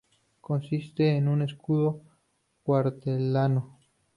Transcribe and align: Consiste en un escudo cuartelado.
Consiste 0.41 1.15
en 1.15 1.27
un 1.27 1.43
escudo 1.43 2.01
cuartelado. 2.63 3.77